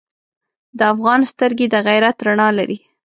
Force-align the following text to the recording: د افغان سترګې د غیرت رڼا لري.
د 0.77 0.79
افغان 0.93 1.21
سترګې 1.31 1.65
د 1.69 1.75
غیرت 1.87 2.17
رڼا 2.27 2.47
لري. 2.57 2.77